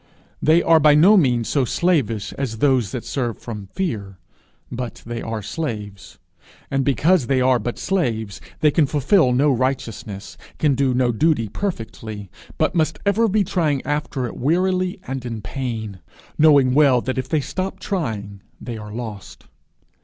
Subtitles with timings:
[0.41, 4.17] They are by no means so slavish as those that serve from fear,
[4.71, 6.17] but they are slaves;
[6.71, 11.49] and because they are but slaves, they can fulfil no righteousness, can do no duty
[11.49, 15.99] perfectly, but must ever be trying after it wearily and in pain,
[16.35, 19.45] knowing well that if they stop trying, they are lost.